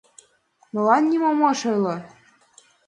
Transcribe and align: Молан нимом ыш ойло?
Молан 0.73 1.03
нимом 1.09 1.39
ыш 1.51 1.59
ойло? 1.71 1.95